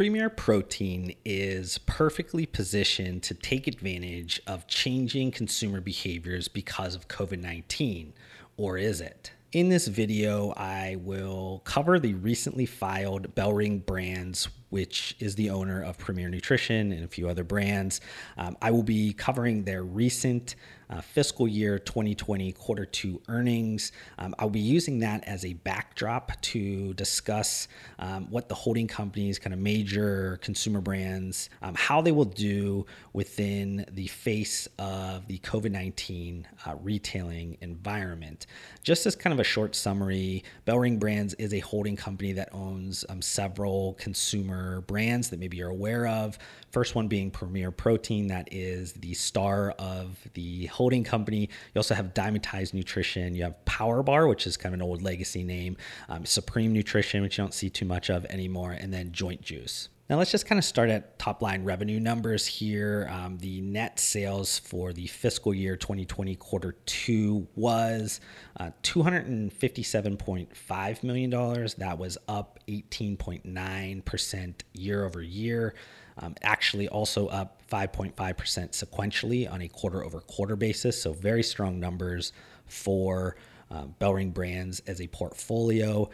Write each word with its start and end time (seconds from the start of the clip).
Premier 0.00 0.30
Protein 0.30 1.14
is 1.26 1.76
perfectly 1.84 2.46
positioned 2.46 3.22
to 3.22 3.34
take 3.34 3.66
advantage 3.66 4.40
of 4.46 4.66
changing 4.66 5.30
consumer 5.30 5.82
behaviors 5.82 6.48
because 6.48 6.94
of 6.94 7.06
COVID 7.06 7.38
19, 7.38 8.14
or 8.56 8.78
is 8.78 9.02
it? 9.02 9.30
In 9.52 9.68
this 9.68 9.88
video, 9.88 10.54
I 10.56 10.96
will 11.00 11.60
cover 11.66 11.98
the 11.98 12.14
recently 12.14 12.64
filed 12.64 13.34
Bellring 13.34 13.84
Brands, 13.84 14.48
which 14.70 15.16
is 15.18 15.34
the 15.34 15.50
owner 15.50 15.82
of 15.82 15.98
Premier 15.98 16.30
Nutrition 16.30 16.92
and 16.92 17.04
a 17.04 17.08
few 17.08 17.28
other 17.28 17.44
brands. 17.44 18.00
Um, 18.38 18.56
I 18.62 18.70
will 18.70 18.82
be 18.82 19.12
covering 19.12 19.64
their 19.64 19.82
recent 19.82 20.54
uh, 20.90 21.00
fiscal 21.00 21.46
year 21.46 21.78
2020 21.78 22.52
quarter 22.52 22.84
two 22.84 23.20
earnings. 23.28 23.92
Um, 24.18 24.34
I'll 24.38 24.50
be 24.50 24.60
using 24.60 24.98
that 25.00 25.24
as 25.24 25.44
a 25.44 25.52
backdrop 25.52 26.40
to 26.42 26.92
discuss 26.94 27.68
um, 27.98 28.30
what 28.30 28.48
the 28.48 28.54
holding 28.54 28.86
company's 28.86 29.38
kind 29.38 29.54
of 29.54 29.60
major 29.60 30.38
consumer 30.42 30.80
brands, 30.80 31.48
um, 31.62 31.74
how 31.74 32.00
they 32.00 32.12
will 32.12 32.24
do 32.24 32.86
within 33.12 33.84
the 33.92 34.08
face 34.08 34.68
of 34.78 35.26
the 35.28 35.38
COVID 35.38 35.70
19 35.70 36.46
uh, 36.66 36.74
retailing 36.82 37.56
environment. 37.60 38.46
Just 38.82 39.06
as 39.06 39.14
kind 39.14 39.32
of 39.32 39.40
a 39.40 39.44
short 39.44 39.74
summary, 39.74 40.44
Bellring 40.66 40.98
Brands 40.98 41.34
is 41.34 41.54
a 41.54 41.60
holding 41.60 41.96
company 41.96 42.32
that 42.32 42.48
owns 42.52 43.04
um, 43.08 43.22
several 43.22 43.94
consumer 43.94 44.80
brands 44.82 45.30
that 45.30 45.38
maybe 45.38 45.56
you're 45.56 45.70
aware 45.70 46.06
of. 46.06 46.38
First 46.70 46.94
one 46.94 47.08
being 47.08 47.30
Premier 47.30 47.70
Protein, 47.70 48.28
that 48.28 48.48
is 48.52 48.92
the 48.94 49.14
star 49.14 49.72
of 49.72 50.16
the 50.34 50.66
holding 50.80 51.04
company. 51.04 51.42
You 51.42 51.78
also 51.78 51.94
have 51.94 52.14
Dymatize 52.14 52.72
Nutrition. 52.72 53.34
You 53.34 53.42
have 53.42 53.62
Power 53.66 54.02
Bar, 54.02 54.28
which 54.28 54.46
is 54.46 54.56
kind 54.56 54.74
of 54.74 54.80
an 54.80 54.82
old 54.82 55.02
legacy 55.02 55.44
name, 55.44 55.76
um, 56.08 56.24
Supreme 56.24 56.72
Nutrition, 56.72 57.20
which 57.20 57.36
you 57.36 57.44
don't 57.44 57.52
see 57.52 57.68
too 57.68 57.84
much 57.84 58.08
of 58.08 58.24
anymore, 58.30 58.72
and 58.72 58.90
then 58.90 59.12
Joint 59.12 59.42
Juice. 59.42 59.90
Now, 60.08 60.16
let's 60.16 60.30
just 60.30 60.46
kind 60.46 60.58
of 60.58 60.64
start 60.64 60.88
at 60.88 61.18
top 61.18 61.42
line 61.42 61.64
revenue 61.64 62.00
numbers 62.00 62.46
here. 62.46 63.10
Um, 63.12 63.36
the 63.36 63.60
net 63.60 64.00
sales 64.00 64.58
for 64.58 64.94
the 64.94 65.06
fiscal 65.06 65.52
year 65.52 65.76
2020 65.76 66.34
quarter 66.36 66.76
two 66.86 67.46
was 67.54 68.20
uh, 68.58 68.70
$257.5 68.82 71.04
million. 71.04 71.30
That 71.76 71.98
was 71.98 72.16
up 72.26 72.58
18.9% 72.68 74.54
year 74.72 75.04
over 75.04 75.20
year. 75.20 75.74
Um, 76.20 76.34
actually, 76.42 76.88
also 76.88 77.28
up 77.28 77.62
5.5% 77.70 78.14
sequentially 78.14 79.50
on 79.50 79.62
a 79.62 79.68
quarter 79.68 80.04
over 80.04 80.20
quarter 80.20 80.56
basis. 80.56 81.00
So, 81.00 81.12
very 81.12 81.42
strong 81.42 81.80
numbers 81.80 82.32
for 82.66 83.36
uh, 83.70 83.86
Bellring 84.00 84.32
Brands 84.32 84.80
as 84.86 85.00
a 85.00 85.06
portfolio. 85.06 86.10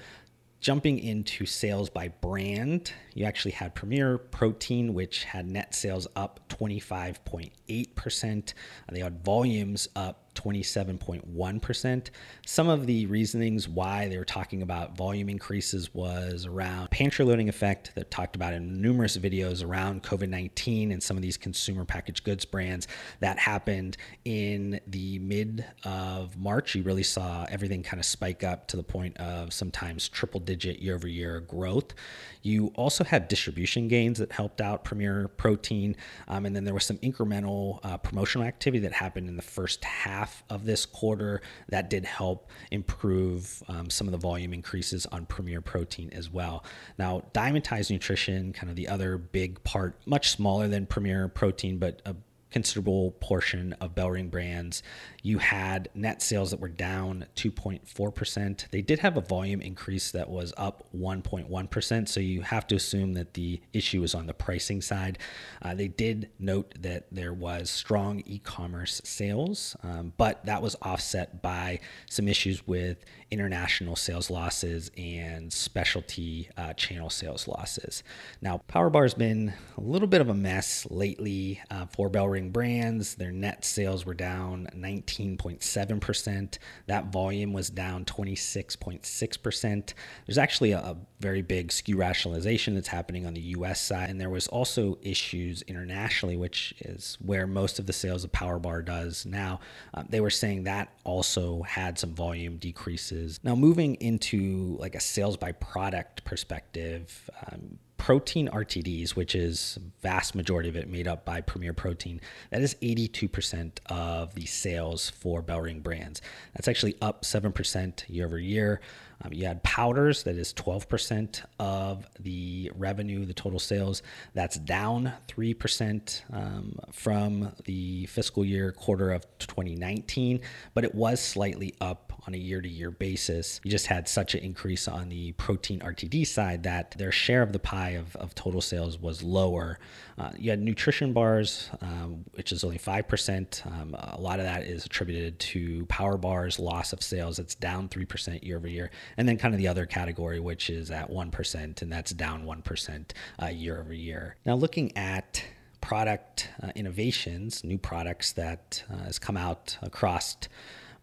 Jumping 0.60 0.98
into 0.98 1.44
sales 1.44 1.90
by 1.90 2.08
brand, 2.08 2.92
you 3.14 3.26
actually 3.26 3.52
had 3.52 3.74
Premier 3.74 4.16
Protein, 4.18 4.94
which 4.94 5.24
had 5.24 5.46
net 5.46 5.74
sales 5.74 6.06
up 6.16 6.40
25.8%. 6.48 8.54
They 8.90 9.00
had 9.00 9.22
volumes 9.24 9.88
up 9.94 10.25
27.1%. 10.36 12.10
Some 12.46 12.68
of 12.68 12.86
the 12.86 13.06
reasonings 13.06 13.68
why 13.68 14.08
they 14.08 14.18
were 14.18 14.24
talking 14.24 14.62
about 14.62 14.96
volume 14.96 15.28
increases 15.28 15.92
was 15.94 16.46
around 16.46 16.90
pantry 16.90 17.24
loading 17.24 17.48
effect 17.48 17.92
that 17.96 18.10
talked 18.10 18.36
about 18.36 18.52
in 18.52 18.80
numerous 18.80 19.16
videos 19.16 19.66
around 19.66 20.02
COVID 20.02 20.28
19 20.28 20.92
and 20.92 21.02
some 21.02 21.16
of 21.16 21.22
these 21.22 21.36
consumer 21.36 21.84
packaged 21.84 22.24
goods 22.24 22.44
brands 22.44 22.86
that 23.20 23.38
happened 23.38 23.96
in 24.24 24.80
the 24.86 25.18
mid 25.18 25.64
of 25.84 26.36
March. 26.36 26.74
You 26.74 26.82
really 26.82 27.02
saw 27.02 27.46
everything 27.48 27.82
kind 27.82 27.98
of 27.98 28.06
spike 28.06 28.44
up 28.44 28.68
to 28.68 28.76
the 28.76 28.82
point 28.82 29.16
of 29.16 29.52
sometimes 29.52 30.08
triple 30.08 30.40
digit 30.40 30.80
year 30.80 30.94
over 30.94 31.08
year 31.08 31.40
growth. 31.40 31.94
You 32.42 32.72
also 32.76 33.04
had 33.04 33.28
distribution 33.28 33.88
gains 33.88 34.18
that 34.18 34.32
helped 34.32 34.60
out 34.60 34.84
Premier 34.84 35.28
Protein. 35.28 35.96
Um, 36.28 36.46
and 36.46 36.54
then 36.54 36.64
there 36.64 36.74
was 36.74 36.84
some 36.84 36.98
incremental 36.98 37.80
uh, 37.82 37.96
promotional 37.98 38.46
activity 38.46 38.80
that 38.80 38.92
happened 38.92 39.28
in 39.28 39.36
the 39.36 39.42
first 39.42 39.84
half 39.84 40.25
of 40.50 40.64
this 40.64 40.86
quarter 40.86 41.40
that 41.68 41.90
did 41.90 42.04
help 42.04 42.50
improve 42.70 43.62
um, 43.68 43.90
some 43.90 44.06
of 44.06 44.12
the 44.12 44.18
volume 44.18 44.52
increases 44.52 45.06
on 45.06 45.26
Premier 45.26 45.60
Protein 45.60 46.10
as 46.12 46.30
well. 46.30 46.64
Now, 46.98 47.22
Dymatize 47.32 47.90
Nutrition, 47.90 48.52
kind 48.52 48.70
of 48.70 48.76
the 48.76 48.88
other 48.88 49.18
big 49.18 49.62
part, 49.64 50.00
much 50.06 50.30
smaller 50.30 50.68
than 50.68 50.86
Premier 50.86 51.28
Protein, 51.28 51.78
but 51.78 52.02
a 52.04 52.14
considerable 52.50 53.12
portion 53.12 53.72
of 53.74 53.94
Bellring 53.94 54.30
brands. 54.30 54.82
You 55.22 55.38
had 55.38 55.88
net 55.94 56.22
sales 56.22 56.50
that 56.52 56.60
were 56.60 56.68
down 56.68 57.26
2.4%. 57.36 58.70
They 58.70 58.82
did 58.82 59.00
have 59.00 59.16
a 59.16 59.20
volume 59.20 59.60
increase 59.60 60.10
that 60.12 60.28
was 60.28 60.54
up 60.56 60.86
1.1%. 60.96 62.08
So 62.08 62.20
you 62.20 62.42
have 62.42 62.66
to 62.68 62.76
assume 62.76 63.14
that 63.14 63.34
the 63.34 63.60
issue 63.72 64.02
is 64.02 64.14
on 64.14 64.26
the 64.26 64.34
pricing 64.34 64.80
side. 64.80 65.18
Uh, 65.62 65.74
they 65.74 65.88
did 65.88 66.30
note 66.38 66.74
that 66.80 67.06
there 67.10 67.34
was 67.34 67.70
strong 67.70 68.22
e 68.26 68.38
commerce 68.38 69.00
sales, 69.04 69.76
um, 69.82 70.12
but 70.16 70.44
that 70.46 70.62
was 70.62 70.76
offset 70.82 71.42
by 71.42 71.80
some 72.08 72.28
issues 72.28 72.66
with 72.66 73.04
international 73.30 73.96
sales 73.96 74.30
losses 74.30 74.90
and 74.96 75.52
specialty 75.52 76.48
uh, 76.56 76.72
channel 76.74 77.10
sales 77.10 77.48
losses. 77.48 78.02
Now, 78.40 78.58
Power 78.68 78.88
Bar 78.88 79.02
has 79.02 79.14
been 79.14 79.52
a 79.76 79.80
little 79.80 80.08
bit 80.08 80.20
of 80.20 80.28
a 80.28 80.34
mess 80.34 80.86
lately 80.90 81.60
uh, 81.70 81.86
for 81.86 82.08
Bellring 82.08 82.45
brands. 82.50 83.14
Their 83.14 83.32
net 83.32 83.64
sales 83.64 84.04
were 84.04 84.14
down 84.14 84.68
19.7%. 84.74 86.58
That 86.86 87.12
volume 87.12 87.52
was 87.52 87.70
down 87.70 88.04
26.6%. 88.04 89.94
There's 90.26 90.38
actually 90.38 90.72
a, 90.72 90.78
a 90.78 90.96
very 91.20 91.42
big 91.42 91.68
SKU 91.68 91.96
rationalization 91.96 92.74
that's 92.74 92.88
happening 92.88 93.26
on 93.26 93.34
the 93.34 93.40
US 93.40 93.80
side. 93.80 94.10
And 94.10 94.20
there 94.20 94.30
was 94.30 94.48
also 94.48 94.98
issues 95.02 95.62
internationally, 95.62 96.36
which 96.36 96.74
is 96.80 97.16
where 97.20 97.46
most 97.46 97.78
of 97.78 97.86
the 97.86 97.92
sales 97.92 98.24
of 98.24 98.32
Power 98.32 98.58
Bar 98.58 98.82
does 98.82 99.24
now. 99.26 99.60
Um, 99.94 100.06
they 100.08 100.20
were 100.20 100.30
saying 100.30 100.64
that 100.64 100.92
also 101.04 101.62
had 101.62 101.98
some 101.98 102.14
volume 102.14 102.56
decreases 102.56 103.40
now, 103.42 103.54
moving 103.54 103.94
into 103.96 104.76
like 104.78 104.94
a 104.94 105.00
sales 105.00 105.36
by 105.36 105.52
product 105.52 106.24
perspective, 106.24 107.30
um, 107.46 107.78
protein 108.06 108.48
RTDs, 108.50 109.16
which 109.16 109.34
is 109.34 109.80
vast 110.00 110.36
majority 110.36 110.68
of 110.68 110.76
it 110.76 110.88
made 110.88 111.08
up 111.08 111.24
by 111.24 111.40
Premier 111.40 111.72
Protein, 111.72 112.20
that 112.50 112.62
is 112.62 112.76
82% 112.76 113.78
of 113.86 114.32
the 114.36 114.46
sales 114.46 115.10
for 115.10 115.42
Bellring 115.42 115.82
brands. 115.82 116.22
That's 116.54 116.68
actually 116.68 116.94
up 117.02 117.24
7% 117.24 118.04
year 118.06 118.26
over 118.26 118.38
year. 118.38 118.80
Um, 119.24 119.32
you 119.32 119.46
had 119.46 119.60
powders, 119.64 120.22
that 120.22 120.36
is 120.36 120.54
12% 120.54 121.42
of 121.58 122.06
the 122.20 122.70
revenue, 122.76 123.24
the 123.24 123.34
total 123.34 123.58
sales. 123.58 124.02
That's 124.34 124.56
down 124.56 125.12
3% 125.26 126.22
um, 126.32 126.78
from 126.92 127.54
the 127.64 128.06
fiscal 128.06 128.44
year 128.44 128.70
quarter 128.70 129.10
of 129.10 129.24
2019, 129.38 130.42
but 130.74 130.84
it 130.84 130.94
was 130.94 131.20
slightly 131.20 131.74
up 131.80 132.05
on 132.26 132.34
a 132.34 132.38
year 132.38 132.60
to 132.60 132.68
year 132.68 132.90
basis. 132.90 133.60
You 133.62 133.70
just 133.70 133.86
had 133.86 134.08
such 134.08 134.34
an 134.34 134.40
increase 134.40 134.88
on 134.88 135.08
the 135.08 135.32
protein 135.32 135.80
RTD 135.80 136.26
side 136.26 136.64
that 136.64 136.92
their 136.98 137.12
share 137.12 137.42
of 137.42 137.52
the 137.52 137.58
pie 137.58 137.90
of, 137.90 138.14
of 138.16 138.34
total 138.34 138.60
sales 138.60 138.98
was 138.98 139.22
lower. 139.22 139.78
Uh, 140.18 140.30
you 140.36 140.50
had 140.50 140.60
nutrition 140.60 141.12
bars, 141.12 141.70
um, 141.80 142.24
which 142.32 142.52
is 142.52 142.64
only 142.64 142.78
5%. 142.78 143.66
Um, 143.66 143.94
a 143.94 144.20
lot 144.20 144.38
of 144.38 144.46
that 144.46 144.62
is 144.64 144.86
attributed 144.86 145.38
to 145.38 145.86
power 145.86 146.16
bars, 146.16 146.58
loss 146.58 146.92
of 146.92 147.02
sales. 147.02 147.38
It's 147.38 147.54
down 147.54 147.88
3% 147.88 148.42
year 148.42 148.56
over 148.56 148.68
year 148.68 148.90
and 149.16 149.28
then 149.28 149.36
kind 149.36 149.54
of 149.54 149.58
the 149.58 149.68
other 149.68 149.86
category, 149.86 150.40
which 150.40 150.70
is 150.70 150.90
at 150.90 151.10
1%, 151.10 151.82
and 151.82 151.92
that's 151.92 152.12
down 152.12 152.44
1% 152.44 153.10
uh, 153.42 153.46
year 153.46 153.80
over 153.80 153.92
year. 153.92 154.36
Now, 154.44 154.54
looking 154.54 154.96
at 154.96 155.44
product 155.80 156.48
uh, 156.62 156.72
innovations, 156.74 157.62
new 157.62 157.78
products 157.78 158.32
that 158.32 158.82
uh, 158.92 159.04
has 159.04 159.18
come 159.18 159.36
out 159.36 159.78
across 159.82 160.36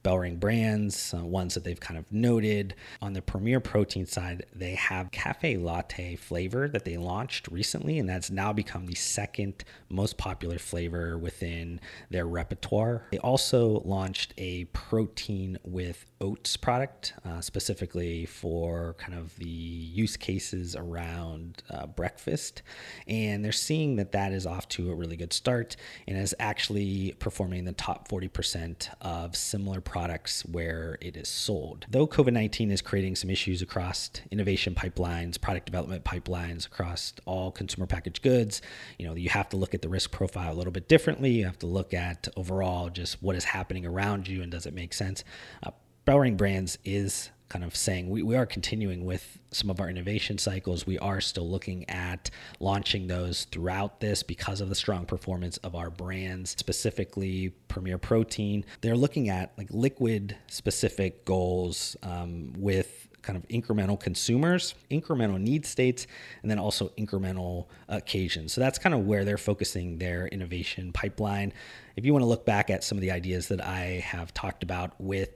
Bellring 0.04 0.38
brands, 0.38 1.14
uh, 1.14 1.24
ones 1.24 1.54
that 1.54 1.64
they've 1.64 1.80
kind 1.80 1.98
of 1.98 2.12
noted. 2.12 2.76
On 3.02 3.14
the 3.14 3.22
Premier 3.22 3.60
Protein 3.60 4.06
side, 4.06 4.46
they 4.54 4.76
have 4.76 5.12
cafe 5.12 5.58
latte 5.58 6.16
flavor 6.16 6.68
that 6.68 6.86
they 6.86 6.98
launched 6.98 7.48
recently, 7.48 8.00
and 8.00 8.10
that's 8.10 8.30
now 8.30 8.52
become 8.52 8.86
the 8.86 8.96
second 8.96 9.64
most 9.90 10.18
popular 10.18 10.60
flavor 10.60 11.18
within 11.18 11.80
their 12.10 12.26
repertoire. 12.26 13.08
They 13.12 13.20
also 13.20 13.82
launched 13.86 14.34
a 14.38 14.66
protein 14.66 15.58
with 15.64 16.06
oats 16.20 16.58
product, 16.58 17.14
uh, 17.26 17.42
specifically 17.42 18.26
for 18.26 18.96
kind 18.98 19.14
of 19.14 19.36
the 19.38 19.46
use 19.46 20.18
cases 20.18 20.76
around 20.76 21.64
uh, 21.70 21.86
breakfast. 21.88 22.62
And 23.08 23.44
they're 23.44 23.52
seeing 23.52 23.98
that 23.98 24.14
that 24.14 24.32
is 24.32 24.46
off 24.46 24.68
to 24.70 24.92
a 24.92 24.96
really 24.96 25.18
good 25.18 25.34
start 25.34 25.76
and 26.08 26.18
is 26.18 26.34
actually 26.40 27.14
performing 27.20 27.60
in 27.60 27.66
the 27.66 27.74
top 27.74 28.08
40% 28.08 28.90
of 29.02 29.36
similar 29.36 29.82
products 29.94 30.44
where 30.46 30.98
it 31.02 31.16
is 31.16 31.28
sold. 31.28 31.86
Though 31.88 32.08
COVID 32.08 32.34
19 32.34 32.72
is 32.72 32.82
creating 32.82 33.16
some 33.16 33.30
issues 33.30 33.62
across 33.62 34.10
innovation 34.32 34.74
pipelines, 34.74 35.40
product 35.40 35.68
development 35.68 36.04
pipelines 36.04 36.66
across 36.66 37.14
all 37.26 37.52
consumer 37.52 37.86
packaged 37.86 38.24
goods, 38.24 38.64
you 38.98 39.06
know, 39.06 39.14
you 39.14 39.30
have 39.30 39.50
to 39.50 39.58
look 39.58 39.76
at 39.76 39.84
the 39.84 39.90
risk 39.90 40.12
profile 40.12 40.52
a 40.52 40.56
little 40.56 40.74
bit 40.74 40.90
differently. 40.90 41.30
You 41.30 41.46
have 41.46 41.60
to 41.60 41.68
look 41.68 41.94
at 41.94 42.28
overall 42.36 42.90
just 42.90 43.22
what 43.22 43.36
is 43.36 43.44
happening 43.44 43.86
around 43.86 44.28
you 44.28 44.42
and 44.42 44.52
does 44.52 44.66
it 44.66 44.74
make 44.74 44.96
sense. 44.96 45.24
Uh, 45.62 45.70
Brands 46.06 46.80
is 46.84 47.30
kind 47.54 47.64
of 47.64 47.76
saying 47.76 48.10
we, 48.10 48.24
we 48.24 48.36
are 48.36 48.48
continuing 48.48 49.06
with 49.06 49.38
some 49.52 49.70
of 49.70 49.80
our 49.80 49.88
innovation 49.88 50.40
cycles. 50.40 50.88
We 50.88 50.98
are 50.98 51.22
still 51.22 51.48
looking 51.48 51.88
at 51.88 52.32
launching 52.60 53.06
those 53.06 53.46
throughout 53.46 54.00
this 54.00 54.24
because 54.24 54.60
of 54.60 54.70
the 54.70 54.76
strong 54.76 55.06
performance 55.06 55.58
of 55.58 55.76
our 55.76 55.92
brands, 55.92 56.56
specifically 56.58 57.50
Premier 57.68 58.00
Protein. 58.00 58.66
They're 58.82 58.98
looking 58.98 59.30
at 59.30 59.54
like 59.56 59.68
liquid 59.70 60.36
specific 60.48 61.26
goals 61.26 61.96
um, 62.02 62.54
with 62.58 63.08
kind 63.22 63.38
of 63.38 63.48
incremental 63.50 64.00
consumers, 64.00 64.74
incremental 64.90 65.40
need 65.40 65.66
states, 65.66 66.08
and 66.42 66.50
then 66.50 66.58
also 66.58 66.90
incremental 66.98 67.68
occasions. 67.88 68.52
So 68.52 68.62
that's 68.62 68.80
kind 68.80 68.96
of 68.96 69.06
where 69.06 69.26
they're 69.26 69.38
focusing 69.38 70.00
their 70.00 70.28
innovation 70.28 70.92
pipeline. 70.92 71.54
If 71.96 72.06
you 72.06 72.14
want 72.14 72.24
to 72.24 72.28
look 72.28 72.46
back 72.46 72.70
at 72.70 72.84
some 72.84 72.98
of 72.98 73.02
the 73.02 73.12
ideas 73.12 73.48
that 73.50 73.64
I 73.64 74.04
have 74.06 74.34
talked 74.34 74.64
about 74.64 75.00
with 75.00 75.30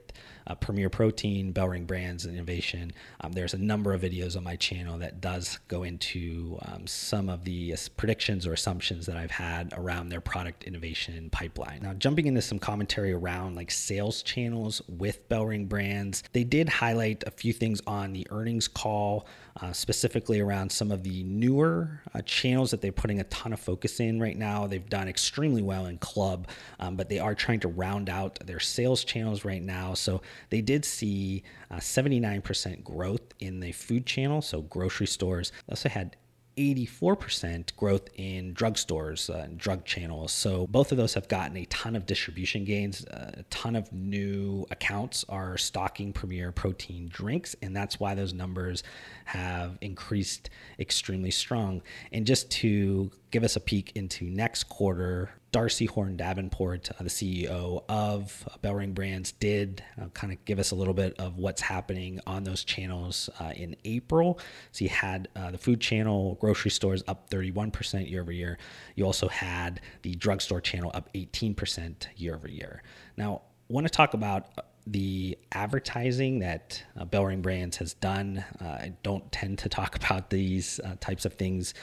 uh, 0.48 0.54
Premier 0.54 0.88
Protein, 0.88 1.52
BellRing 1.52 1.86
Brands, 1.86 2.24
and 2.24 2.34
Innovation. 2.34 2.92
Um, 3.20 3.32
there's 3.32 3.54
a 3.54 3.58
number 3.58 3.92
of 3.92 4.00
videos 4.00 4.36
on 4.36 4.44
my 4.44 4.56
channel 4.56 4.98
that 4.98 5.20
does 5.20 5.58
go 5.68 5.82
into 5.82 6.58
um, 6.62 6.86
some 6.86 7.28
of 7.28 7.44
the 7.44 7.74
predictions 7.96 8.46
or 8.46 8.54
assumptions 8.54 9.06
that 9.06 9.16
I've 9.16 9.30
had 9.30 9.72
around 9.76 10.08
their 10.08 10.20
product 10.20 10.64
innovation 10.64 11.28
pipeline. 11.30 11.80
Now, 11.82 11.94
jumping 11.94 12.26
into 12.26 12.42
some 12.42 12.58
commentary 12.58 13.12
around 13.12 13.56
like 13.56 13.70
sales 13.70 14.22
channels 14.22 14.80
with 14.88 15.28
BellRing 15.28 15.68
Brands, 15.68 16.22
they 16.32 16.44
did 16.44 16.68
highlight 16.68 17.24
a 17.26 17.30
few 17.30 17.52
things 17.52 17.82
on 17.86 18.12
the 18.12 18.26
earnings 18.30 18.68
call, 18.68 19.26
uh, 19.60 19.72
specifically 19.72 20.40
around 20.40 20.70
some 20.70 20.92
of 20.92 21.02
the 21.02 21.22
newer 21.24 22.00
uh, 22.14 22.20
channels 22.22 22.70
that 22.70 22.80
they're 22.80 22.92
putting 22.92 23.20
a 23.20 23.24
ton 23.24 23.52
of 23.52 23.60
focus 23.60 24.00
in 24.00 24.20
right 24.20 24.36
now. 24.36 24.66
They've 24.66 24.88
done 24.88 25.08
extremely 25.08 25.62
well 25.62 25.86
in 25.86 25.98
club, 25.98 26.48
um, 26.78 26.96
but 26.96 27.08
they 27.08 27.18
are 27.18 27.34
trying 27.34 27.60
to 27.60 27.68
round 27.68 28.08
out 28.08 28.38
their 28.46 28.60
sales 28.60 29.04
channels 29.04 29.44
right 29.44 29.62
now. 29.62 29.94
So 29.94 30.22
they 30.50 30.60
did 30.60 30.84
see 30.84 31.42
uh, 31.70 31.76
79% 31.76 32.84
growth 32.84 33.22
in 33.40 33.60
the 33.60 33.72
food 33.72 34.06
channel, 34.06 34.42
so 34.42 34.62
grocery 34.62 35.06
stores. 35.06 35.52
They 35.66 35.72
also 35.72 35.88
had 35.88 36.16
84% 36.58 37.76
growth 37.76 38.08
in 38.16 38.52
drugstores 38.52 39.30
uh, 39.32 39.44
and 39.44 39.56
drug 39.56 39.84
channels. 39.84 40.32
So 40.32 40.66
both 40.66 40.90
of 40.90 40.98
those 40.98 41.14
have 41.14 41.28
gotten 41.28 41.56
a 41.56 41.64
ton 41.66 41.94
of 41.94 42.04
distribution 42.04 42.64
gains. 42.64 43.06
Uh, 43.06 43.32
a 43.38 43.42
ton 43.44 43.76
of 43.76 43.92
new 43.92 44.66
accounts 44.70 45.24
are 45.28 45.56
stocking 45.56 46.12
Premier 46.12 46.50
Protein 46.50 47.08
drinks, 47.08 47.54
and 47.62 47.74
that's 47.74 48.00
why 48.00 48.14
those 48.14 48.34
numbers 48.34 48.82
have 49.26 49.78
increased 49.80 50.50
extremely 50.78 51.30
strong. 51.30 51.80
And 52.12 52.26
just 52.26 52.50
to 52.50 53.10
give 53.30 53.44
us 53.44 53.56
a 53.56 53.60
peek 53.60 53.92
into 53.94 54.24
next 54.24 54.64
quarter, 54.64 55.30
Darcy 55.50 55.86
Horn 55.86 56.16
Davenport, 56.16 56.90
uh, 56.90 57.02
the 57.02 57.08
CEO 57.08 57.82
of 57.88 58.48
BellRing 58.62 58.92
Brands, 58.92 59.32
did 59.32 59.82
uh, 60.00 60.06
kind 60.08 60.32
of 60.32 60.44
give 60.44 60.58
us 60.58 60.72
a 60.72 60.74
little 60.74 60.92
bit 60.92 61.18
of 61.18 61.38
what's 61.38 61.62
happening 61.62 62.20
on 62.26 62.44
those 62.44 62.64
channels 62.64 63.30
uh, 63.40 63.52
in 63.56 63.74
April. 63.84 64.38
So 64.72 64.84
you 64.84 64.90
had 64.90 65.28
uh, 65.34 65.50
the 65.50 65.58
food 65.58 65.80
channel, 65.80 66.36
grocery 66.40 66.70
stores 66.70 67.02
up 67.08 67.30
31% 67.30 68.10
year 68.10 68.20
over 68.20 68.32
year. 68.32 68.58
You 68.94 69.06
also 69.06 69.28
had 69.28 69.80
the 70.02 70.14
drugstore 70.14 70.60
channel 70.60 70.90
up 70.92 71.12
18% 71.14 72.06
year 72.16 72.34
over 72.34 72.48
year. 72.48 72.82
Now, 73.16 73.42
I 73.70 73.72
want 73.72 73.86
to 73.86 73.90
talk 73.90 74.14
about 74.14 74.48
uh, 74.58 74.62
the 74.86 75.38
advertising 75.52 76.38
that 76.40 76.82
uh, 76.98 77.04
BellRing 77.04 77.42
Brands 77.42 77.76
has 77.76 77.94
done. 77.94 78.44
Uh, 78.60 78.64
I 78.64 78.92
don't 79.02 79.30
tend 79.30 79.58
to 79.60 79.68
talk 79.68 79.96
about 80.04 80.30
these 80.30 80.80
uh, 80.84 80.96
types 81.00 81.24
of 81.24 81.34
things 81.34 81.74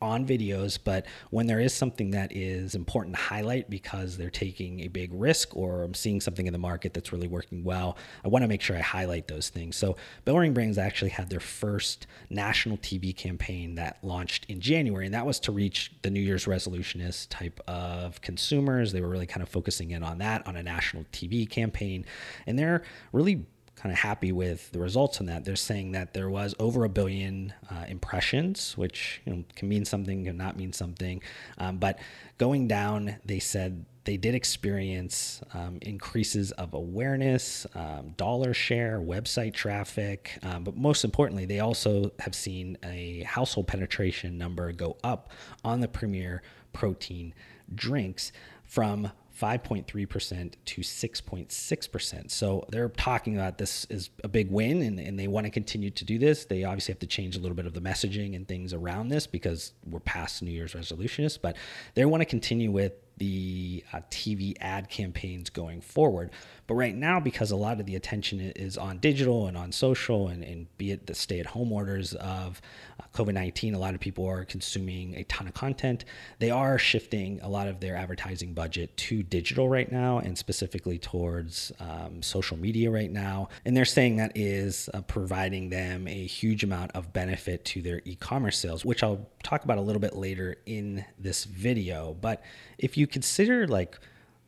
on 0.00 0.26
videos, 0.26 0.78
but 0.82 1.06
when 1.30 1.46
there 1.46 1.60
is 1.60 1.72
something 1.72 2.10
that 2.10 2.34
is 2.34 2.74
important 2.74 3.16
to 3.16 3.22
highlight 3.22 3.70
because 3.70 4.16
they're 4.16 4.30
taking 4.30 4.80
a 4.80 4.88
big 4.88 5.10
risk 5.12 5.56
or 5.56 5.82
I'm 5.82 5.94
seeing 5.94 6.20
something 6.20 6.46
in 6.46 6.52
the 6.52 6.58
market 6.58 6.92
that's 6.94 7.12
really 7.12 7.28
working 7.28 7.64
well, 7.64 7.96
I 8.24 8.28
want 8.28 8.42
to 8.42 8.48
make 8.48 8.60
sure 8.60 8.76
I 8.76 8.80
highlight 8.80 9.28
those 9.28 9.48
things. 9.48 9.76
So, 9.76 9.96
BellRing 10.26 10.54
Brands 10.54 10.78
actually 10.78 11.10
had 11.10 11.30
their 11.30 11.40
first 11.40 12.06
national 12.30 12.76
TV 12.78 13.16
campaign 13.16 13.76
that 13.76 13.98
launched 14.02 14.46
in 14.48 14.60
January, 14.60 15.06
and 15.06 15.14
that 15.14 15.26
was 15.26 15.40
to 15.40 15.52
reach 15.52 15.92
the 16.02 16.10
New 16.10 16.20
Year's 16.20 16.44
resolutionist 16.44 17.28
type 17.30 17.60
of 17.66 18.20
consumers. 18.20 18.92
They 18.92 19.00
were 19.00 19.08
really 19.08 19.26
kind 19.26 19.42
of 19.42 19.48
focusing 19.48 19.92
in 19.92 20.02
on 20.02 20.18
that 20.18 20.46
on 20.46 20.56
a 20.56 20.62
national 20.62 21.04
TV 21.12 21.48
campaign, 21.48 22.04
and 22.46 22.58
they're 22.58 22.82
really 23.12 23.46
kind 23.76 23.92
of 23.92 23.98
happy 23.98 24.32
with 24.32 24.70
the 24.72 24.78
results 24.78 25.20
on 25.20 25.26
that. 25.26 25.44
They're 25.44 25.54
saying 25.54 25.92
that 25.92 26.14
there 26.14 26.30
was 26.30 26.54
over 26.58 26.84
a 26.84 26.88
billion 26.88 27.52
uh, 27.70 27.84
impressions, 27.86 28.76
which 28.76 29.20
you 29.24 29.34
know, 29.34 29.44
can 29.54 29.68
mean 29.68 29.84
something, 29.84 30.24
can 30.24 30.36
not 30.36 30.56
mean 30.56 30.72
something. 30.72 31.22
Um, 31.58 31.76
but 31.76 31.98
going 32.38 32.66
down, 32.66 33.16
they 33.24 33.38
said 33.38 33.84
they 34.04 34.16
did 34.16 34.34
experience 34.34 35.42
um, 35.52 35.78
increases 35.82 36.52
of 36.52 36.74
awareness, 36.74 37.66
um, 37.74 38.14
dollar 38.16 38.54
share, 38.54 39.00
website 39.00 39.52
traffic, 39.52 40.38
um, 40.42 40.64
but 40.64 40.76
most 40.76 41.04
importantly, 41.04 41.44
they 41.44 41.60
also 41.60 42.12
have 42.20 42.34
seen 42.34 42.78
a 42.84 43.24
household 43.24 43.66
penetration 43.66 44.38
number 44.38 44.72
go 44.72 44.96
up 45.04 45.30
on 45.64 45.80
the 45.80 45.88
Premier 45.88 46.42
protein 46.72 47.34
drinks 47.74 48.32
from 48.64 49.10
5.3% 49.40 50.52
to 50.64 50.80
6.6%. 50.80 52.30
So 52.30 52.64
they're 52.70 52.88
talking 52.88 53.36
about 53.36 53.58
this 53.58 53.86
is 53.90 54.10
a 54.24 54.28
big 54.28 54.50
win 54.50 54.82
and, 54.82 54.98
and 54.98 55.18
they 55.18 55.28
want 55.28 55.44
to 55.44 55.50
continue 55.50 55.90
to 55.90 56.04
do 56.04 56.18
this. 56.18 56.46
They 56.46 56.64
obviously 56.64 56.92
have 56.92 57.00
to 57.00 57.06
change 57.06 57.36
a 57.36 57.40
little 57.40 57.56
bit 57.56 57.66
of 57.66 57.74
the 57.74 57.80
messaging 57.80 58.34
and 58.34 58.48
things 58.48 58.72
around 58.72 59.08
this 59.08 59.26
because 59.26 59.72
we're 59.84 60.00
past 60.00 60.42
New 60.42 60.50
Year's 60.50 60.74
resolutions, 60.74 61.36
but 61.36 61.56
they 61.94 62.04
want 62.04 62.22
to 62.22 62.26
continue 62.26 62.70
with 62.70 62.92
the 63.18 63.82
uh, 63.92 64.00
TV 64.10 64.54
ad 64.60 64.90
campaigns 64.90 65.50
going 65.50 65.80
forward. 65.80 66.30
But 66.66 66.74
right 66.74 66.94
now, 66.94 67.20
because 67.20 67.50
a 67.50 67.56
lot 67.56 67.80
of 67.80 67.86
the 67.86 67.94
attention 67.94 68.40
is 68.40 68.76
on 68.76 68.98
digital 68.98 69.46
and 69.46 69.56
on 69.56 69.72
social, 69.72 70.28
and, 70.28 70.42
and 70.42 70.66
be 70.78 70.90
it 70.90 71.06
the 71.06 71.14
stay 71.14 71.40
at 71.40 71.46
home 71.46 71.72
orders 71.72 72.12
of 72.14 72.60
uh, 73.00 73.04
COVID 73.14 73.34
19, 73.34 73.74
a 73.74 73.78
lot 73.78 73.94
of 73.94 74.00
people 74.00 74.26
are 74.26 74.44
consuming 74.44 75.14
a 75.16 75.24
ton 75.24 75.46
of 75.46 75.54
content. 75.54 76.04
They 76.38 76.50
are 76.50 76.78
shifting 76.78 77.40
a 77.42 77.48
lot 77.48 77.68
of 77.68 77.80
their 77.80 77.96
advertising 77.96 78.52
budget 78.52 78.96
to 78.98 79.22
digital 79.22 79.68
right 79.68 79.90
now, 79.90 80.18
and 80.18 80.36
specifically 80.36 80.98
towards 80.98 81.72
um, 81.80 82.22
social 82.22 82.56
media 82.56 82.90
right 82.90 83.10
now. 83.10 83.48
And 83.64 83.76
they're 83.76 83.84
saying 83.84 84.16
that 84.16 84.32
is 84.34 84.90
uh, 84.92 85.02
providing 85.02 85.70
them 85.70 86.08
a 86.08 86.26
huge 86.26 86.64
amount 86.64 86.92
of 86.92 87.12
benefit 87.12 87.64
to 87.66 87.82
their 87.82 88.02
e 88.04 88.16
commerce 88.16 88.58
sales, 88.58 88.84
which 88.84 89.02
I'll 89.02 89.26
talk 89.42 89.64
about 89.64 89.78
a 89.78 89.82
little 89.82 90.00
bit 90.00 90.16
later 90.16 90.56
in 90.66 91.04
this 91.18 91.44
video. 91.44 92.16
But 92.20 92.42
if 92.78 92.96
you 92.96 93.05
consider 93.06 93.66
like 93.66 93.98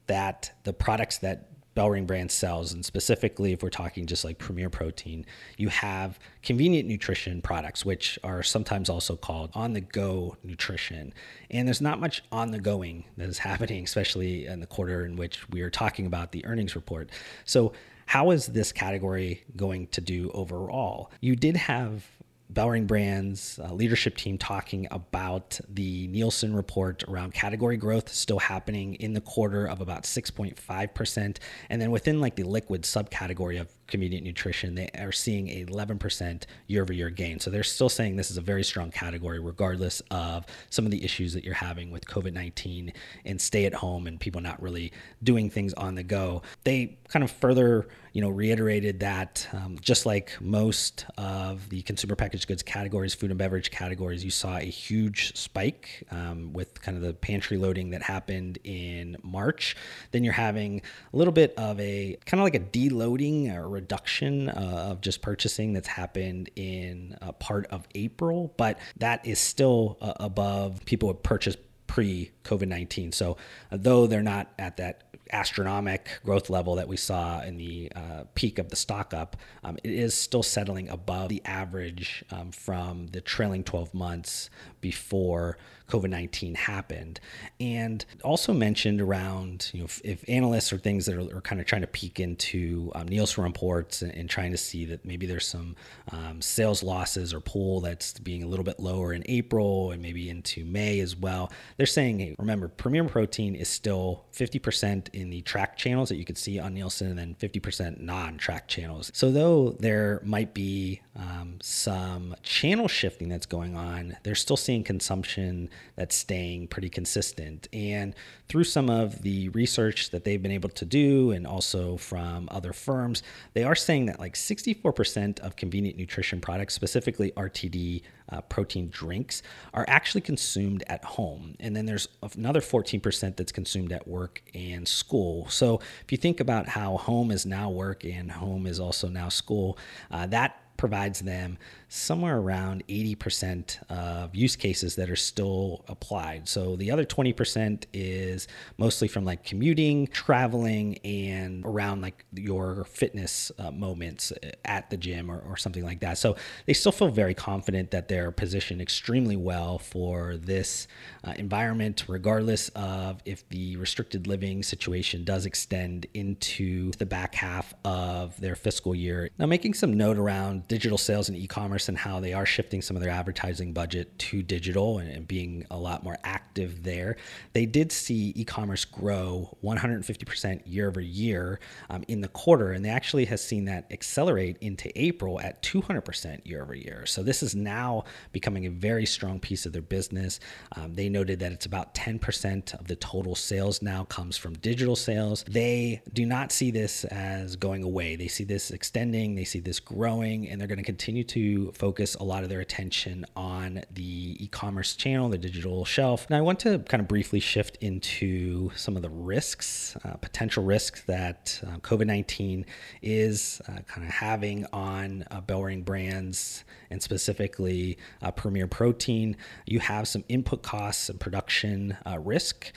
that, 0.07 0.53
the 0.65 0.73
products 0.73 1.19
that 1.19 1.49
BellRing 1.79 2.09
brand 2.09 2.33
sells, 2.33 2.73
and 2.73 2.85
specifically 2.85 3.53
if 3.53 3.63
we're 3.63 3.71
talking 3.71 4.05
just 4.05 4.25
like 4.25 4.39
Premier 4.39 4.69
Protein, 4.69 5.25
you 5.59 5.69
have 5.69 6.19
convenient 6.43 6.89
nutrition 6.89 7.41
products, 7.41 7.85
which 7.85 8.19
are 8.25 8.43
sometimes 8.43 8.89
also 8.89 9.15
called 9.15 9.51
on 9.55 9.75
the 9.75 9.81
go 9.81 10.37
nutrition. 10.43 11.15
And 11.53 11.69
there's 11.69 11.81
not 11.81 12.01
much 12.01 12.25
on 12.33 12.51
the 12.51 12.59
going 12.59 13.05
that 13.17 13.29
is 13.29 13.39
happening, 13.51 13.85
especially 13.85 14.47
in 14.47 14.59
the 14.59 14.67
quarter 14.67 15.07
in 15.07 15.15
which 15.15 15.49
we 15.51 15.61
are 15.61 15.71
talking 15.71 16.05
about 16.05 16.33
the 16.33 16.45
earnings 16.47 16.75
report. 16.75 17.11
So, 17.45 17.73
how 18.07 18.31
is 18.31 18.47
this 18.47 18.73
category 18.73 19.45
going 19.55 19.87
to 19.89 20.01
do 20.01 20.31
overall? 20.33 21.13
You 21.21 21.37
did 21.37 21.57
have 21.57 22.07
BellRing 22.53 22.87
Brands 22.87 23.61
uh, 23.63 23.73
leadership 23.73 24.17
team 24.17 24.39
talking 24.39 24.89
about 24.91 25.61
the 25.69 26.09
Nielsen 26.09 26.55
report 26.55 27.05
around 27.05 27.35
category 27.35 27.77
growth 27.77 28.09
still 28.09 28.39
happening 28.39 28.95
in 28.95 29.13
the 29.13 29.21
quarter 29.21 29.67
of 29.67 29.81
about 29.81 30.05
6.5%. 30.05 31.37
And 31.69 31.83
then 31.83 31.91
within 31.91 32.21
like 32.21 32.37
the 32.37 32.45
liquid 32.45 32.83
subcategory 32.83 33.61
of 33.61 33.69
convenient 33.87 34.25
nutrition, 34.25 34.75
they 34.75 34.89
are 34.99 35.13
seeing 35.13 35.49
11% 35.49 36.45
year 36.69 36.83
over 36.83 36.93
year 36.93 37.11
gain. 37.11 37.39
So 37.39 37.51
they're 37.51 37.63
still 37.63 37.89
saying 37.89 38.17
this 38.17 38.31
is 38.31 38.39
a 38.39 38.43
very 38.43 38.65
strong 38.65 38.91
category, 38.91 39.41
regardless 39.41 40.01
of 40.11 40.47
some 40.71 40.85
of 40.87 40.91
the 40.91 41.05
issues 41.05 41.35
that 41.35 41.45
you're 41.45 41.55
having 41.55 41.91
with 41.91 42.07
COVID 42.07 42.33
19 42.33 42.93
and 43.27 43.41
stay 43.41 43.67
at 43.67 43.75
home 43.75 44.07
and 44.07 44.19
people 44.19 44.41
not 44.41 44.61
really 44.63 44.93
doing 45.23 45.51
things 45.51 45.75
on 45.75 45.95
the 45.95 46.03
go. 46.03 46.43
They 46.65 46.99
kind 47.09 47.23
of 47.23 47.31
further 47.31 47.89
you 48.13 48.21
know, 48.21 48.29
reiterated 48.29 49.01
that 49.01 49.49
um, 49.53 49.79
just 49.81 50.07
like 50.07 50.37
most 50.41 51.07
of 51.17 51.69
the 51.69 51.83
consumer 51.83 52.15
packaged 52.15 52.49
goods 52.49 52.63
categories, 52.63 53.15
food 53.15 53.31
and 53.31 53.39
beverage 53.39 53.71
categories, 53.71 54.25
you 54.25 54.31
saw 54.31 54.57
a 54.57 54.63
huge 54.63 55.37
spike 55.37 56.05
um, 56.11 56.53
with 56.53 56.81
kind 56.83 56.97
of 56.97 57.03
the 57.03 57.15
pantry 57.15 57.57
loading 57.57 57.91
that 57.91 58.03
happened 58.03 58.59
in 58.65 59.17
March. 59.23 59.77
Then 60.13 60.25
you're 60.25 60.33
having 60.33 60.83
a 61.13 61.17
little 61.17 61.33
bit 61.33 61.55
of 61.57 61.79
a 61.81 62.17
kind 62.27 62.41
of 62.41 62.45
like 62.45 62.55
a 62.55 62.61
deloading 62.61 63.55
or 63.55 63.69
reduction 63.69 64.49
uh, 64.49 64.89
of 64.91 65.01
just 65.01 65.23
purchasing 65.23 65.73
that's 65.73 65.89
happened 65.89 66.51
in 66.57 67.17
a 67.21 67.33
part 67.33 67.67
of 67.67 67.87
April, 67.95 68.53
but 68.57 68.79
that 68.97 69.27
is 69.27 69.39
still 69.39 69.99
uh, 70.01 70.15
above 70.17 70.85
people 70.85 71.09
would 71.09 71.23
purchase 71.23 71.57
pre 71.87 72.31
COVID 72.49 72.69
19. 72.69 73.13
So, 73.13 73.37
uh, 73.71 73.79
though 73.79 74.07
they're 74.07 74.23
not 74.23 74.49
at 74.59 74.77
that 74.79 75.05
astronomic 75.31 76.09
growth 76.25 76.49
level 76.49 76.77
that 76.77 76.89
we 76.89 76.97
saw 76.97 77.43
in 77.43 77.59
the 77.59 77.93
uh, 77.95 78.25
peak 78.35 78.59
of 78.59 78.71
the 78.71 78.77
stock 78.77 79.13
up, 79.13 79.37
um, 79.63 79.77
it 79.85 79.91
is 79.91 80.15
still 80.15 80.43
settling 80.43 80.89
above 80.89 81.29
the 81.29 81.43
average 81.45 82.25
um, 82.31 82.51
from 82.51 83.09
the 83.09 83.21
trailing 83.21 83.63
12 83.63 83.93
months 83.93 84.49
before 84.81 85.59
COVID 85.89 86.11
19 86.11 86.55
happened. 86.55 87.21
And 87.61 88.05
also 88.23 88.53
mentioned 88.53 89.01
around, 89.01 89.71
you 89.73 89.81
know, 89.81 89.87
if, 89.87 90.01
if 90.05 90.25
analysts 90.29 90.73
or 90.73 90.79
things 90.79 91.07
that 91.07 91.17
are, 91.17 91.37
are, 91.39 91.41
kind 91.41 91.61
of 91.61 91.67
trying 91.67 91.81
to 91.81 91.87
peek 91.87 92.21
into 92.21 92.93
um, 92.95 93.09
Nielsen 93.09 93.45
reports 93.45 94.03
and, 94.03 94.15
and, 94.15 94.29
trying 94.29 94.51
to 94.51 94.59
see 94.59 94.85
that 94.85 95.05
maybe 95.07 95.25
there's 95.25 95.47
some 95.47 95.75
um, 96.13 96.43
sales 96.43 96.83
losses 96.83 97.33
or 97.33 97.41
pull 97.41 97.81
that's 97.81 98.19
being 98.19 98.43
a 98.43 98.47
little 98.47 98.65
bit 98.65 98.79
lower 98.79 99.15
in 99.15 99.23
April 99.27 99.91
and 99.93 100.03
maybe 100.03 100.29
into 100.29 100.65
May 100.67 101.01
as 101.01 101.17
well. 101.17 101.51
They're 101.79 101.87
saying, 101.87 102.19
hey, 102.19 102.35
remember, 102.39 102.69
Premier 102.69 103.05
Protein 103.05 103.55
is 103.55 103.69
still 103.69 104.25
50% 104.33 105.09
in 105.13 105.31
the 105.31 105.43
track 105.43 105.77
channels 105.77 106.09
that 106.09 106.17
you 106.17 106.25
could 106.25 106.39
see 106.39 106.59
on 106.59 106.75
Nielsen 106.75 107.09
and 107.09 107.19
then 107.19 107.35
50% 107.35 108.01
non 108.01 108.39
track 108.39 108.69
channels. 108.69 109.11
So, 109.13 109.31
though 109.31 109.71
there 109.81 110.21
might 110.25 110.55
be 110.55 111.01
um, 111.17 111.59
some 111.61 112.37
channel 112.43 112.87
shifting 112.87 113.29
that's 113.29 113.47
going 113.47 113.75
on, 113.75 114.17
they're 114.23 114.37
still 114.37 114.57
seeing 114.57 114.85
consumption 114.85 115.69
that's 115.97 116.15
staying 116.15 116.69
pretty 116.69 116.89
consistent. 116.89 117.69
And 117.73 118.15
through 118.49 118.65
some 118.65 118.89
of 118.89 119.23
the 119.23 119.49
research 119.51 120.11
that 120.11 120.25
they've 120.25 120.43
been 120.43 120.53
able 120.53 120.71
to 120.71 120.85
do, 120.85 121.33
and 121.33 121.47
also 121.47 121.97
from 121.97 122.49
other 122.53 122.73
firms, 122.73 123.23
they 123.55 123.65
are 123.65 123.75
saying 123.75 124.07
that 124.07 124.21
like 124.21 124.35
64% 124.35 125.41
of 125.41 125.57
convenient 125.57 125.99
nutrition 125.99 126.41
products, 126.41 126.75
specifically 126.75 127.33
RTD 127.33 128.03
uh, 128.31 128.41
protein 128.43 128.89
drinks, 128.91 129.43
are 129.75 129.85
actually 129.89 130.21
consumed 130.21 130.85
at 130.87 131.05
home. 131.05 131.57
And 131.61 131.75
then 131.75 131.87
there's 131.87 132.09
another 132.37 132.61
14% 132.61 133.37
that's 133.37 133.53
consumed 133.53 133.93
at 133.93 134.07
work 134.07 134.43
and 134.55 134.87
school. 134.87 135.49
So 135.49 135.81
if 136.05 136.11
you 136.11 136.19
think 136.19 136.41
about 136.41 136.69
how 136.69 136.97
home 136.97 137.31
is 137.31 137.47
now 137.47 137.71
work 137.71 138.05
and 138.05 138.31
home 138.31 138.67
is 138.67 138.81
also 138.81 139.09
now 139.09 139.29
school, 139.29 139.79
uh, 140.11 140.27
that 140.27 140.61
provides 140.79 141.21
them 141.21 141.59
somewhere 141.89 142.39
around 142.39 142.87
80% 142.89 143.83
of 143.91 144.35
use 144.35 144.57
cases 144.57 144.95
that 144.97 145.11
are 145.11 145.17
still 145.17 145.85
applied. 145.89 146.49
So 146.49 146.77
the 146.77 146.91
other 146.91 147.05
20% 147.05 147.85
is 147.93 148.47
mostly 148.77 149.09
from 149.09 149.25
like 149.25 149.43
commuting, 149.45 150.07
traveling, 150.07 150.99
and 150.99 151.65
around 151.65 152.03
like 152.03 152.25
your 152.35 152.85
fitness 152.85 153.51
uh, 153.59 153.71
moments 153.71 154.33
at 154.65 154.89
the 154.91 154.97
gym 154.97 155.31
or, 155.31 155.41
or 155.41 155.57
something 155.57 155.85
like 155.85 156.01
that. 156.01 156.19
So 156.19 156.37
they 156.67 156.75
still 156.75 156.93
feel 156.93 157.09
very 157.09 157.35
confident 157.35 157.91
that 157.91 158.09
they're 158.09 158.31
positioned 158.31 158.81
extremely 158.81 159.37
well 159.37 159.79
for 159.79 160.37
this 160.37 160.87
uh, 161.25 161.33
environment, 161.37 162.05
regardless 162.07 162.69
of 162.71 163.21
if 163.25 163.49
the 163.49 163.77
restricted 163.77 164.27
living 164.27 164.63
situation 164.63 165.25
does 165.25 165.47
extend 165.47 166.07
into 166.15 166.93
the 166.93 167.07
back 167.07 167.35
half 167.35 167.75
of 167.85 168.39
their 168.41 168.55
fiscal 168.55 168.95
year. 168.95 169.31
Now, 169.39 169.47
making 169.47 169.75
some 169.75 169.95
note 169.95 170.19
around 170.19 170.68
digital 170.69 170.99
sales 170.99 171.29
and 171.29 171.37
e 171.37 171.47
commerce 171.47 171.89
and 171.89 171.99
how 171.99 172.21
they 172.21 172.33
are 172.33 172.47
shifting 172.47 172.83
some 172.83 172.97
of 172.97 173.03
their 173.03 173.11
advertising 173.11 173.73
budget 173.73 174.17
to 174.19 174.43
digital 174.43 174.99
and, 174.99 175.11
and 175.11 175.27
being 175.27 175.67
a 175.71 175.77
lot 175.77 176.05
more 176.05 176.17
active 176.25 176.83
there. 176.83 177.17
They 177.55 177.67
did 177.67 177.91
see 177.91 178.33
e 178.37 178.45
commerce 178.45 178.85
grow 178.85 179.57
150% 179.65 180.63
year 180.67 180.89
over 180.89 181.01
year 181.01 181.61
um, 181.91 182.05
in 182.09 182.21
the 182.21 182.29
quarter, 182.29 182.73
and 182.73 182.85
they 182.85 182.91
actually 182.91 183.25
has 183.27 183.43
seen 183.43 183.65
that 183.65 183.87
accelerate 183.91 184.59
into 184.61 184.91
April 185.01 185.41
at 185.41 185.63
200% 185.63 186.47
year 186.47 186.63
over 186.63 186.75
year. 186.75 187.07
So 187.07 187.23
this 187.23 187.43
is 187.43 187.55
now 187.55 188.05
becoming 188.33 188.67
a 188.67 188.71
very 188.71 189.07
strong 189.07 189.41
piece 189.41 189.67
of 189.67 189.73
their 189.73 189.83
business. 189.83 190.41
Um, 190.77 190.95
they 190.95 191.09
noted 191.09 191.41
that 191.41 191.53
it's 191.53 191.67
about 191.67 191.95
10% 191.95 192.79
of 192.79 192.87
the 192.87 192.97
total 192.97 193.35
sales 193.35 193.81
now 193.83 194.05
comes 194.05 194.37
from 194.37 194.55
digital 194.55 194.97
sales. 194.97 195.45
They 195.49 196.03
do 196.13 196.27
not 196.27 196.53
see 196.53 196.71
this 196.71 197.05
as 197.05 197.57
going 197.57 197.83
away. 197.83 198.17
They 198.17 198.29
see 198.29 198.45
this 198.45 198.71
extending, 198.71 199.35
they 199.35 199.45
see 199.45 199.61
this 199.61 199.81
growing, 199.81 200.49
and 200.49 200.58
they're 200.61 200.69
going 200.69 200.79
to 200.79 200.85
continue 200.85 201.25
to 201.25 201.73
focus 201.73 202.15
a 202.17 202.25
lot 202.25 202.43
of 202.43 202.49
their 202.49 202.61
attention 202.61 203.25
on 203.37 203.83
the 203.91 204.37
e 204.43 204.49
commerce 204.49 204.97
channel, 204.97 205.29
the 205.29 205.39
digital 205.39 205.85
shelf. 205.85 206.29
Now, 206.31 206.39
I 206.39 206.41
want 206.41 206.61
to 206.61 206.79
kind 206.81 207.01
of 207.01 207.09
briefly 207.09 207.41
shift 207.41 207.77
into 207.81 208.71
some 208.75 208.97
of 208.97 209.03
the 209.03 209.11
risks, 209.11 209.97
uh, 210.05 210.15
potential 210.15 210.65
risks 210.65 211.03
that 211.03 211.61
uh, 211.67 211.79
COVID 211.79 212.07
19 212.07 212.67
is 213.03 213.61
uh, 213.69 213.79
kind 213.87 214.07
of 214.07 214.13
having 214.13 214.67
on 214.73 215.25
uh, 215.31 215.41
BellRing 215.41 215.85
brands 215.85 216.65
and 216.91 217.03
specifically 217.03 217.99
uh, 218.23 218.31
Premier 218.31 218.67
Protein. 218.67 219.37
You 219.67 219.81
have 219.81 220.09
some 220.09 220.25
input 220.29 220.63
costs 220.63 221.09
and 221.09 221.21
production 221.21 221.97
uh, 222.07 222.19
risk. 222.19 222.73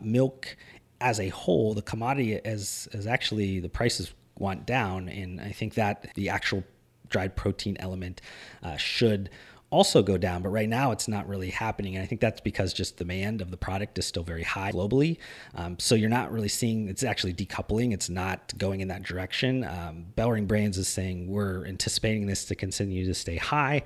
milk 0.00 0.56
as 1.00 1.20
a 1.20 1.28
whole, 1.28 1.74
the 1.74 1.82
commodity 1.82 2.36
as, 2.44 2.88
as 2.94 3.06
actually 3.06 3.60
the 3.60 3.68
prices 3.68 4.14
went 4.38 4.66
down. 4.66 5.08
And 5.08 5.40
I 5.40 5.50
think 5.50 5.74
that 5.74 6.12
the 6.14 6.28
actual 6.28 6.64
dried 7.14 7.36
protein 7.36 7.76
element 7.78 8.20
uh, 8.64 8.76
should 8.76 9.30
also 9.70 10.02
go 10.02 10.18
down. 10.18 10.42
But 10.42 10.48
right 10.48 10.68
now, 10.68 10.90
it's 10.90 11.06
not 11.06 11.28
really 11.28 11.50
happening. 11.50 11.94
And 11.94 12.02
I 12.02 12.06
think 12.06 12.20
that's 12.20 12.40
because 12.40 12.72
just 12.72 12.96
demand 12.96 13.40
of 13.40 13.52
the 13.52 13.56
product 13.56 13.96
is 14.00 14.04
still 14.04 14.24
very 14.24 14.42
high 14.42 14.72
globally. 14.72 15.18
Um, 15.54 15.78
so 15.78 15.94
you're 15.94 16.10
not 16.10 16.32
really 16.32 16.48
seeing 16.48 16.88
it's 16.88 17.04
actually 17.04 17.32
decoupling. 17.34 17.92
It's 17.92 18.10
not 18.10 18.52
going 18.58 18.80
in 18.80 18.88
that 18.88 19.04
direction. 19.04 19.62
Um, 19.62 20.06
BellRing 20.16 20.48
Brands 20.48 20.76
is 20.76 20.88
saying 20.88 21.28
we're 21.28 21.64
anticipating 21.66 22.26
this 22.26 22.44
to 22.46 22.56
continue 22.56 23.06
to 23.06 23.14
stay 23.14 23.36
high. 23.36 23.84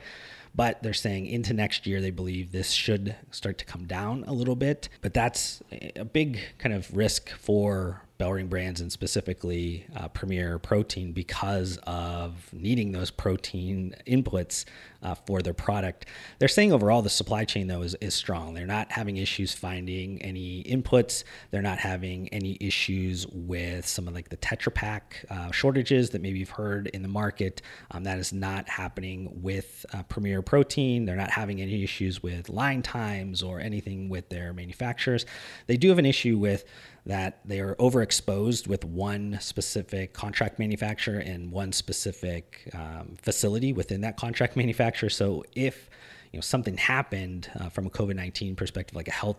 But 0.54 0.82
they're 0.82 0.94
saying 0.94 1.26
into 1.26 1.52
next 1.52 1.86
year, 1.86 2.00
they 2.00 2.10
believe 2.10 2.50
this 2.50 2.70
should 2.70 3.14
start 3.30 3.58
to 3.58 3.66
come 3.66 3.84
down 3.84 4.24
a 4.26 4.32
little 4.32 4.56
bit. 4.56 4.88
But 5.02 5.12
that's 5.12 5.62
a 5.96 6.06
big 6.06 6.40
kind 6.56 6.74
of 6.74 6.96
risk 6.96 7.28
for 7.28 8.07
BellRing 8.18 8.48
brands 8.48 8.80
and 8.80 8.90
specifically 8.90 9.86
uh, 9.96 10.08
Premier 10.08 10.58
Protein 10.58 11.12
because 11.12 11.78
of 11.84 12.52
needing 12.52 12.92
those 12.92 13.10
protein 13.10 13.94
inputs 14.06 14.64
uh, 15.02 15.14
for 15.14 15.40
their 15.40 15.54
product. 15.54 16.06
They're 16.38 16.48
saying 16.48 16.72
overall 16.72 17.02
the 17.02 17.10
supply 17.10 17.44
chain 17.44 17.68
though 17.68 17.82
is, 17.82 17.94
is 18.00 18.14
strong. 18.14 18.54
They're 18.54 18.66
not 18.66 18.90
having 18.90 19.16
issues 19.16 19.54
finding 19.54 20.20
any 20.22 20.64
inputs. 20.64 21.22
They're 21.50 21.62
not 21.62 21.78
having 21.78 22.28
any 22.30 22.56
issues 22.60 23.26
with 23.28 23.86
some 23.86 24.08
of 24.08 24.14
like 24.14 24.28
the 24.28 24.36
Tetra 24.36 24.74
Pak 24.74 25.24
uh, 25.30 25.52
shortages 25.52 26.10
that 26.10 26.20
maybe 26.20 26.40
you've 26.40 26.50
heard 26.50 26.88
in 26.88 27.02
the 27.02 27.08
market. 27.08 27.62
Um, 27.92 28.02
that 28.04 28.18
is 28.18 28.32
not 28.32 28.68
happening 28.68 29.30
with 29.42 29.86
uh, 29.92 30.02
Premier 30.04 30.42
Protein. 30.42 31.04
They're 31.04 31.14
not 31.14 31.30
having 31.30 31.60
any 31.60 31.84
issues 31.84 32.22
with 32.22 32.48
line 32.48 32.82
times 32.82 33.42
or 33.42 33.60
anything 33.60 34.08
with 34.08 34.28
their 34.28 34.52
manufacturers. 34.52 35.24
They 35.68 35.76
do 35.76 35.88
have 35.90 35.98
an 35.98 36.06
issue 36.06 36.36
with 36.36 36.64
that 37.06 37.40
they 37.44 37.60
are 37.60 37.74
overexposed 37.76 38.66
with 38.66 38.84
one 38.84 39.38
specific 39.40 40.12
contract 40.12 40.58
manufacturer 40.58 41.18
and 41.18 41.50
one 41.50 41.72
specific 41.72 42.68
um, 42.74 43.16
facility 43.22 43.72
within 43.72 44.00
that 44.02 44.16
contract 44.16 44.56
manufacturer. 44.62 45.10
So 45.10 45.44
if 45.54 45.88
you 46.32 46.38
know 46.38 46.42
something 46.42 46.76
happened 46.76 47.50
uh, 47.58 47.68
from 47.68 47.86
a 47.86 47.90
COVID 47.90 48.16
nineteen 48.16 48.54
perspective, 48.56 48.94
like 48.94 49.08
a 49.08 49.12
health 49.12 49.38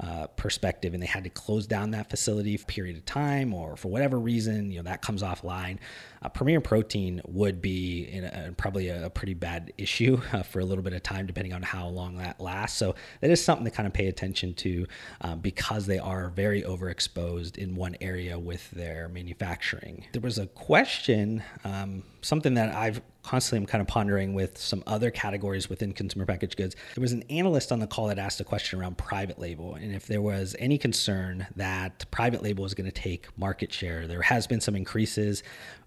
uh, 0.00 0.26
perspective 0.28 0.94
and 0.94 1.02
they 1.02 1.06
had 1.06 1.24
to 1.24 1.30
close 1.30 1.66
down 1.66 1.90
that 1.90 2.08
facility 2.08 2.56
for 2.56 2.62
a 2.62 2.66
period 2.66 2.96
of 2.96 3.04
time 3.04 3.52
or 3.52 3.76
for 3.76 3.88
whatever 3.88 4.18
reason, 4.18 4.70
you 4.70 4.78
know, 4.78 4.82
that 4.82 5.02
comes 5.02 5.22
offline, 5.22 5.78
uh, 6.22 6.28
Premier 6.28 6.60
Protein 6.60 7.20
would 7.26 7.60
be 7.60 8.04
in 8.04 8.24
a, 8.24 8.52
probably 8.56 8.88
a, 8.88 9.10
pretty 9.10 9.34
bad 9.34 9.72
issue 9.76 10.20
uh, 10.32 10.42
for 10.42 10.60
a 10.60 10.64
little 10.64 10.82
bit 10.82 10.92
of 10.92 11.02
time, 11.02 11.26
depending 11.26 11.52
on 11.52 11.62
how 11.62 11.86
long 11.86 12.16
that 12.16 12.40
lasts. 12.40 12.78
So 12.78 12.94
that 13.20 13.30
is 13.30 13.44
something 13.44 13.64
to 13.64 13.70
kind 13.70 13.86
of 13.86 13.92
pay 13.92 14.06
attention 14.06 14.54
to 14.54 14.86
um, 15.20 15.40
because 15.40 15.86
they 15.86 15.98
are 15.98 16.30
very 16.30 16.62
overexposed 16.62 17.58
in 17.58 17.74
one 17.74 17.96
area 18.00 18.38
with 18.38 18.70
their 18.70 19.08
manufacturing. 19.08 20.06
There 20.12 20.22
was 20.22 20.38
a 20.38 20.46
question, 20.46 21.42
um, 21.64 22.04
something 22.22 22.54
that 22.54 22.74
I've 22.74 23.02
constantly 23.22 23.62
am 23.62 23.66
kind 23.66 23.82
of 23.82 23.88
pondering 23.88 24.34
with 24.34 24.56
some 24.58 24.82
other 24.86 25.10
categories 25.10 25.68
within 25.68 25.92
consumer 25.92 26.24
packaged 26.24 26.56
goods. 26.56 26.76
There 26.94 27.02
was 27.02 27.12
an 27.12 27.22
analyst 27.30 27.70
on 27.72 27.78
the 27.78 27.86
call 27.86 28.08
that 28.08 28.18
asked 28.18 28.40
a 28.40 28.44
question 28.44 28.80
around 28.80 28.98
private 28.98 29.38
label 29.38 29.74
and 29.74 29.89
if 29.94 30.06
there 30.06 30.22
was 30.22 30.56
any 30.58 30.78
concern 30.78 31.46
that 31.56 32.04
private 32.10 32.42
label 32.42 32.64
is 32.64 32.74
going 32.74 32.90
to 32.90 32.92
take 32.92 33.26
market 33.38 33.72
share. 33.72 34.06
There 34.06 34.22
has 34.22 34.46
been 34.46 34.60
some 34.60 34.76
increases 34.76 35.42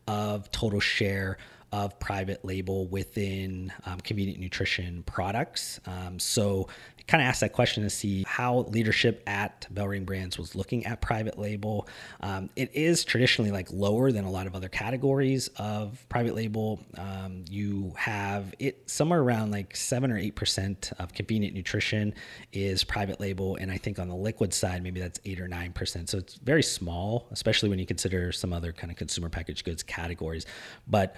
of 0.08 0.52
total 0.52 0.80
share 0.80 1.38
of 1.74 2.00
private 2.00 2.46
label 2.46 2.86
within 2.86 3.74
um, 3.88 4.00
convenient 4.02 4.40
nutrition 4.40 5.02
products. 5.08 5.80
Um, 5.88 6.20
so 6.20 6.68
kind 7.08 7.22
of 7.22 7.28
asked 7.28 7.42
that 7.42 7.54
question 7.54 7.84
to 7.84 7.90
see 7.90 8.24
how 8.26 8.60
leadership 8.70 9.22
at 9.28 9.68
BellRing 9.74 10.06
Brands 10.06 10.38
was 10.38 10.56
looking 10.56 10.86
at 10.86 11.02
private 11.02 11.38
label. 11.38 11.88
Um, 12.22 12.50
it 12.56 12.74
is 12.74 13.04
traditionally 13.04 13.52
like 13.52 13.72
lower 13.72 14.12
than 14.12 14.24
a 14.24 14.32
lot 14.32 14.48
of 14.48 14.56
other 14.56 14.70
categories 14.70 15.50
of 15.58 16.06
private 16.10 16.36
label. 16.36 16.80
Um, 16.98 17.44
you 17.50 17.94
have 17.98 18.54
it 18.60 18.90
somewhere 18.90 19.22
around 19.22 19.52
like 19.52 19.76
seven 19.76 20.12
or 20.12 20.18
eight 20.18 20.36
percent 20.36 20.92
of 21.00 21.14
convenient 21.14 21.54
nutrition 21.56 22.14
is 22.54 22.84
private 22.84 23.20
label, 23.20 23.58
and 23.58 23.72
I 23.72 23.78
think 23.78 24.00
on 24.00 24.08
the 24.08 24.16
liquid 24.16 24.54
side 24.54 24.82
maybe 24.82 25.00
that's 25.00 25.20
eight 25.26 25.42
or 25.42 25.48
nine 25.48 25.74
percent. 25.74 26.10
So 26.10 26.18
it's 26.18 26.36
very 26.36 26.64
small, 26.64 27.28
especially 27.32 27.70
when 27.70 27.80
you 27.80 27.86
consider 27.86 28.32
some 28.32 28.54
other 28.54 28.72
kind 28.72 28.92
of 28.92 28.98
consumer 28.98 29.30
packaged 29.30 29.66
goods 29.66 29.84
categories. 29.84 30.46
But 30.88 31.16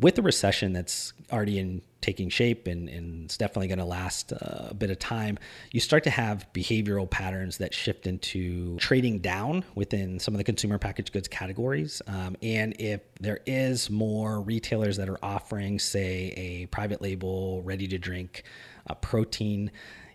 with 0.00 0.18
a 0.18 0.22
recession 0.22 0.72
that's 0.72 1.12
already 1.32 1.58
in 1.58 1.82
taking 2.00 2.28
shape 2.28 2.66
and, 2.66 2.88
and 2.88 3.24
it's 3.24 3.36
definitely 3.36 3.66
going 3.66 3.78
to 3.78 3.84
last 3.84 4.32
uh, 4.32 4.68
a 4.70 4.74
bit 4.74 4.90
of 4.90 4.98
time, 4.98 5.38
you 5.72 5.80
start 5.80 6.04
to 6.04 6.10
have 6.10 6.46
behavioral 6.52 7.10
patterns 7.10 7.58
that 7.58 7.74
shift 7.74 8.06
into 8.06 8.76
trading 8.76 9.18
down 9.18 9.64
within 9.74 10.20
some 10.20 10.34
of 10.34 10.38
the 10.38 10.44
consumer 10.44 10.78
packaged 10.78 11.12
goods 11.12 11.26
categories. 11.26 12.00
Um, 12.06 12.36
and 12.42 12.76
if 12.78 13.00
there 13.20 13.40
is 13.46 13.90
more 13.90 14.40
retailers 14.40 14.96
that 14.98 15.08
are 15.08 15.18
offering, 15.22 15.78
say, 15.78 16.32
a 16.36 16.66
private 16.66 17.02
label, 17.02 17.62
ready 17.62 17.88
to 17.88 17.98
drink 17.98 18.44
uh, 18.88 18.94
protein, 18.94 19.72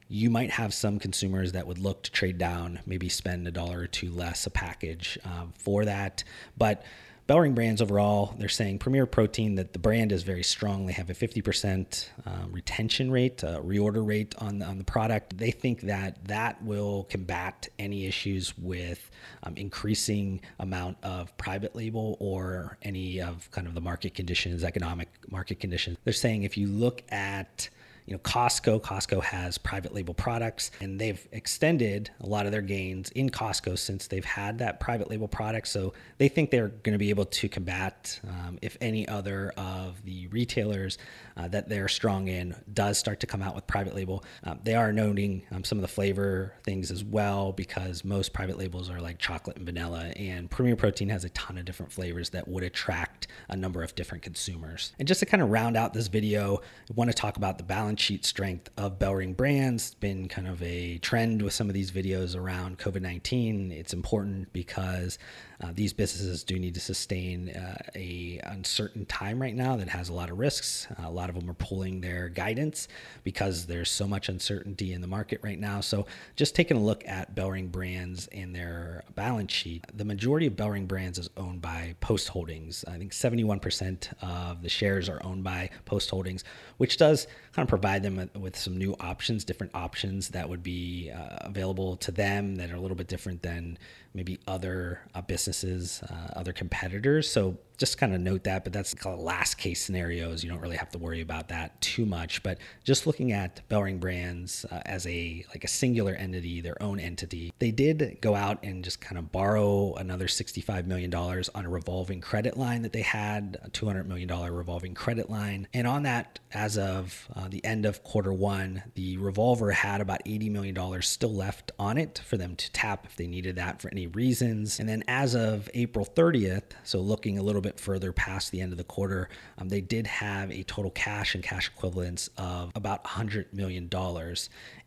you 0.07 0.29
might 0.29 0.51
have 0.51 0.73
some 0.73 0.99
consumers 0.99 1.53
that 1.53 1.65
would 1.65 1.77
look 1.77 2.03
to 2.03 2.11
trade 2.11 2.37
down, 2.37 2.79
maybe 2.85 3.09
spend 3.09 3.47
a 3.47 3.51
dollar 3.51 3.79
or 3.79 3.87
two 3.87 4.11
less 4.11 4.45
a 4.45 4.49
package 4.49 5.17
um, 5.25 5.53
for 5.57 5.85
that. 5.85 6.23
But 6.57 6.83
BellRing 7.31 7.55
Brands 7.55 7.81
overall, 7.81 8.35
they're 8.37 8.49
saying 8.49 8.79
Premier 8.79 9.05
Protein 9.05 9.55
that 9.55 9.71
the 9.71 9.79
brand 9.79 10.11
is 10.11 10.21
very 10.21 10.43
strong. 10.43 10.85
They 10.85 10.91
have 10.91 11.09
a 11.09 11.13
50% 11.13 12.09
um, 12.25 12.51
retention 12.51 13.09
rate, 13.09 13.41
uh, 13.41 13.61
reorder 13.61 14.05
rate 14.05 14.35
on 14.39 14.59
the, 14.59 14.65
on 14.65 14.77
the 14.77 14.83
product. 14.83 15.37
They 15.37 15.51
think 15.51 15.79
that 15.83 16.27
that 16.27 16.61
will 16.61 17.05
combat 17.05 17.69
any 17.79 18.05
issues 18.05 18.57
with 18.57 19.09
um, 19.43 19.55
increasing 19.55 20.41
amount 20.59 20.97
of 21.03 21.37
private 21.37 21.73
label 21.73 22.17
or 22.19 22.77
any 22.81 23.21
of 23.21 23.49
kind 23.51 23.65
of 23.65 23.75
the 23.75 23.81
market 23.81 24.13
conditions, 24.13 24.65
economic 24.65 25.07
market 25.29 25.61
conditions. 25.61 25.99
They're 26.03 26.11
saying 26.11 26.43
if 26.43 26.57
you 26.57 26.67
look 26.67 27.01
at 27.13 27.69
you 28.11 28.17
know, 28.17 28.23
Costco, 28.23 28.81
Costco 28.81 29.23
has 29.23 29.57
private 29.57 29.93
label 29.93 30.13
products 30.13 30.71
and 30.81 30.99
they've 30.99 31.25
extended 31.31 32.09
a 32.19 32.25
lot 32.25 32.45
of 32.45 32.51
their 32.51 32.61
gains 32.61 33.09
in 33.11 33.29
Costco 33.29 33.79
since 33.79 34.07
they've 34.07 34.25
had 34.25 34.57
that 34.57 34.81
private 34.81 35.09
label 35.09 35.29
product. 35.29 35.69
So 35.69 35.93
they 36.17 36.27
think 36.27 36.51
they're 36.51 36.67
going 36.67 36.91
to 36.91 36.97
be 36.97 37.09
able 37.09 37.23
to 37.23 37.47
combat 37.47 38.19
um, 38.27 38.59
if 38.61 38.75
any 38.81 39.07
other 39.07 39.53
of 39.55 40.03
the 40.03 40.27
retailers 40.27 40.97
uh, 41.37 41.47
that 41.47 41.69
they're 41.69 41.87
strong 41.87 42.27
in 42.27 42.53
does 42.73 42.97
start 42.97 43.21
to 43.21 43.27
come 43.27 43.41
out 43.41 43.55
with 43.55 43.65
private 43.65 43.95
label. 43.95 44.25
Um, 44.43 44.59
they 44.61 44.75
are 44.75 44.91
noting 44.91 45.43
um, 45.51 45.63
some 45.63 45.77
of 45.77 45.81
the 45.81 45.87
flavor 45.87 46.53
things 46.65 46.91
as 46.91 47.05
well 47.05 47.53
because 47.53 48.03
most 48.03 48.33
private 48.33 48.57
labels 48.57 48.89
are 48.89 48.99
like 48.99 49.19
chocolate 49.19 49.55
and 49.55 49.65
vanilla, 49.65 50.11
and 50.17 50.51
Premier 50.51 50.75
Protein 50.75 51.07
has 51.07 51.23
a 51.23 51.29
ton 51.29 51.57
of 51.57 51.63
different 51.63 51.93
flavors 51.93 52.31
that 52.31 52.45
would 52.49 52.63
attract 52.63 53.27
a 53.47 53.55
number 53.55 53.83
of 53.83 53.95
different 53.95 54.21
consumers. 54.21 54.91
And 54.99 55.07
just 55.07 55.21
to 55.21 55.25
kind 55.25 55.41
of 55.41 55.49
round 55.49 55.77
out 55.77 55.93
this 55.93 56.09
video, 56.09 56.57
I 56.57 56.93
want 56.93 57.09
to 57.09 57.15
talk 57.15 57.37
about 57.37 57.57
the 57.57 57.63
balance 57.63 58.00
sheet 58.01 58.25
strength 58.25 58.69
of 58.77 58.99
Bellring 58.99 59.35
Brands. 59.35 59.87
It's 59.87 59.93
been 59.95 60.27
kind 60.27 60.47
of 60.47 60.61
a 60.61 60.97
trend 60.97 61.41
with 61.41 61.53
some 61.53 61.69
of 61.69 61.73
these 61.73 61.91
videos 61.91 62.35
around 62.35 62.79
COVID 62.79 63.01
19. 63.01 63.71
It's 63.71 63.93
important 63.93 64.51
because 64.53 65.17
uh, 65.61 65.71
these 65.73 65.93
businesses 65.93 66.43
do 66.43 66.57
need 66.57 66.73
to 66.73 66.79
sustain 66.79 67.49
uh, 67.49 67.77
a 67.95 68.39
uncertain 68.45 69.05
time 69.05 69.39
right 69.39 69.55
now 69.55 69.75
that 69.75 69.87
has 69.89 70.09
a 70.09 70.13
lot 70.13 70.31
of 70.31 70.39
risks. 70.39 70.87
Uh, 70.91 71.07
a 71.07 71.11
lot 71.11 71.29
of 71.29 71.35
them 71.35 71.49
are 71.49 71.55
pulling 71.55 72.01
their 72.01 72.29
guidance 72.29 72.87
because 73.23 73.67
there's 73.67 73.91
so 73.91 74.07
much 74.07 74.27
uncertainty 74.27 74.93
in 74.93 75.01
the 75.01 75.07
market 75.07 75.39
right 75.43 75.59
now. 75.59 75.79
So 75.79 76.07
just 76.35 76.55
taking 76.55 76.77
a 76.77 76.81
look 76.81 77.07
at 77.07 77.35
Bellring 77.35 77.71
Brands 77.71 78.27
and 78.31 78.55
their 78.55 79.03
balance 79.13 79.51
sheet, 79.51 79.85
the 79.93 80.05
majority 80.05 80.47
of 80.47 80.53
Bellring 80.53 80.87
Brands 80.87 81.19
is 81.19 81.29
owned 81.37 81.61
by 81.61 81.95
Post 81.99 82.29
Holdings. 82.29 82.83
I 82.87 82.97
think 82.97 83.11
71% 83.11 84.13
of 84.23 84.63
the 84.63 84.69
shares 84.69 85.09
are 85.09 85.23
owned 85.23 85.43
by 85.43 85.69
Post 85.85 86.09
Holdings, 86.09 86.43
which 86.77 86.97
does 86.97 87.27
kind 87.53 87.67
of 87.67 87.69
provide 87.81 88.03
them 88.03 88.29
with 88.39 88.55
some 88.55 88.77
new 88.77 88.95
options, 88.99 89.43
different 89.43 89.73
options 89.73 90.29
that 90.29 90.47
would 90.47 90.61
be 90.61 91.09
uh, 91.09 91.37
available 91.41 91.95
to 91.95 92.11
them 92.11 92.55
that 92.57 92.71
are 92.71 92.75
a 92.75 92.79
little 92.79 92.95
bit 92.95 93.07
different 93.07 93.41
than 93.41 93.75
maybe 94.13 94.39
other 94.47 94.99
uh, 95.15 95.21
businesses, 95.21 96.03
uh, 96.03 96.33
other 96.35 96.53
competitors. 96.53 97.27
So 97.27 97.57
just 97.81 97.97
kind 97.97 98.13
of 98.13 98.21
note 98.21 98.43
that, 98.43 98.63
but 98.63 98.71
that's 98.71 98.93
called 98.93 99.19
last 99.19 99.55
case 99.55 99.83
scenarios. 99.83 100.43
You 100.43 100.51
don't 100.51 100.59
really 100.59 100.77
have 100.77 100.91
to 100.91 100.99
worry 100.99 101.21
about 101.21 101.49
that 101.49 101.81
too 101.81 102.05
much. 102.05 102.43
But 102.43 102.59
just 102.83 103.07
looking 103.07 103.31
at 103.31 103.67
Bellring 103.69 103.99
Brands 103.99 104.65
uh, 104.71 104.83
as 104.85 105.07
a 105.07 105.43
like 105.49 105.63
a 105.63 105.67
singular 105.67 106.13
entity, 106.13 106.61
their 106.61 106.81
own 106.81 106.99
entity, 106.99 107.51
they 107.57 107.71
did 107.71 108.19
go 108.21 108.35
out 108.35 108.63
and 108.63 108.83
just 108.83 109.01
kind 109.01 109.17
of 109.17 109.31
borrow 109.31 109.95
another 109.95 110.27
$65 110.27 110.85
million 110.85 111.11
on 111.11 111.65
a 111.65 111.69
revolving 111.69 112.21
credit 112.21 112.55
line 112.55 112.83
that 112.83 112.93
they 112.93 113.01
had, 113.01 113.57
a 113.63 113.71
$200 113.71 114.05
million 114.05 114.29
revolving 114.29 114.93
credit 114.93 115.31
line. 115.31 115.67
And 115.73 115.87
on 115.87 116.03
that, 116.03 116.37
as 116.53 116.77
of 116.77 117.27
uh, 117.35 117.47
the 117.49 117.65
end 117.65 117.87
of 117.87 118.03
quarter 118.03 118.31
one, 118.31 118.83
the 118.93 119.17
revolver 119.17 119.71
had 119.71 120.01
about 120.01 120.23
$80 120.25 120.51
million 120.51 121.01
still 121.01 121.33
left 121.33 121.71
on 121.79 121.97
it 121.97 122.21
for 122.23 122.37
them 122.37 122.55
to 122.57 122.71
tap 122.73 123.07
if 123.07 123.15
they 123.15 123.25
needed 123.25 123.55
that 123.55 123.81
for 123.81 123.89
any 123.89 124.05
reasons. 124.05 124.79
And 124.79 124.87
then 124.87 125.03
as 125.07 125.33
of 125.33 125.67
April 125.73 126.05
30th, 126.05 126.73
so 126.83 126.99
looking 126.99 127.39
a 127.39 127.41
little 127.41 127.61
bit 127.61 127.70
bit 127.71 127.79
further 127.79 128.11
past 128.11 128.51
the 128.51 128.61
end 128.61 128.71
of 128.71 128.77
the 128.77 128.83
quarter, 128.83 129.29
um, 129.57 129.69
they 129.69 129.81
did 129.81 130.05
have 130.07 130.51
a 130.51 130.63
total 130.63 130.91
cash 130.91 131.35
and 131.35 131.43
cash 131.43 131.71
equivalents 131.75 132.29
of 132.37 132.71
about 132.75 133.03
$100 133.05 133.53
million. 133.53 133.89